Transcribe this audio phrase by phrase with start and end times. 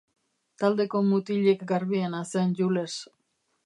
[0.63, 3.01] Taldeko mutilik garbiena zen Jules.